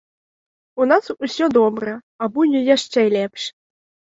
У 0.81 0.87
нас 0.91 1.11
усё 1.27 1.45
добра, 1.57 1.93
а 2.21 2.33
будзе 2.39 2.65
яшчэ 2.75 3.07
лепш! 3.19 3.41